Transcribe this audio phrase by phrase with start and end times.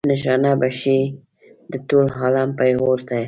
[0.13, 1.01] نشانه به شئ
[1.71, 3.17] د ټول عالم پیغور ته.